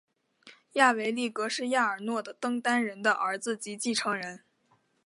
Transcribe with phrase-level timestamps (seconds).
[0.71, 4.43] 亚维力格是亚尔诺的登丹人的儿子及继承人。